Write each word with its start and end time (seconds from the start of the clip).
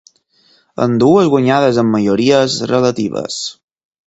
Ambdues 0.85 1.29
guanyades 1.33 1.77
amb 1.83 1.93
majories 1.97 2.57
relatives. 2.73 3.39